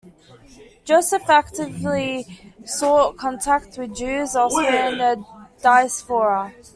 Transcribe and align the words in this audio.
Joseph 0.83 1.29
actively 1.29 2.25
sought 2.65 3.17
contact 3.17 3.77
with 3.77 3.95
Jews 3.95 4.35
elsewhere 4.35 4.89
in 4.91 4.97
the 4.97 5.23
diaspora. 5.61 6.51